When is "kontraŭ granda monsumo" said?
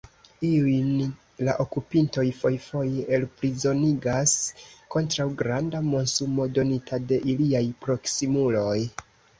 4.97-6.51